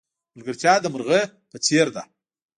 ملگرتیا 0.35 0.73
د 0.81 0.85
مرغی 0.93 1.23
په 1.51 1.57
څېر 1.65 1.87
ده. 1.95 2.03